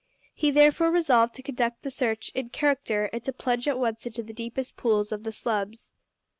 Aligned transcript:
He 0.33 0.49
therefore 0.49 0.89
resolved 0.89 1.35
to 1.35 1.43
conduct 1.43 1.83
the 1.83 1.91
search 1.91 2.31
in 2.33 2.49
character, 2.49 3.07
and 3.13 3.23
to 3.23 3.31
plunge 3.31 3.67
at 3.67 3.77
once 3.77 4.03
into 4.07 4.23
the 4.23 4.33
deepest 4.33 4.75
pools 4.75 5.11
of 5.11 5.21
the 5.21 5.31
slums. 5.31 5.93